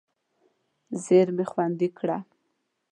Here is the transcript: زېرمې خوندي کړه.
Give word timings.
زېرمې 1.03 1.45
خوندي 1.51 1.87
کړه. 1.97 2.17